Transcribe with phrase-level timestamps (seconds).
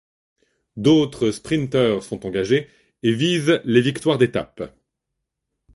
[0.77, 2.67] D'autres sprinteurs sont engagés
[3.03, 4.73] et visent les victoires d'étape.